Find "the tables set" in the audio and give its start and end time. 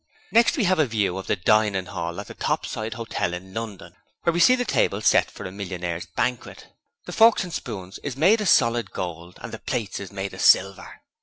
4.55-5.29